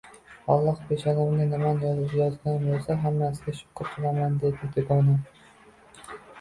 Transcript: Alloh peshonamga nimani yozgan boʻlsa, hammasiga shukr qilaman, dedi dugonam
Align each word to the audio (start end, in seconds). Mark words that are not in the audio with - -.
Alloh 0.53 0.79
peshonamga 0.87 1.43
nimani 1.49 1.91
yozgan 2.21 2.65
boʻlsa, 2.65 2.97
hammasiga 3.05 3.55
shukr 3.61 3.95
qilaman, 3.95 4.43
dedi 4.47 4.75
dugonam 4.81 5.25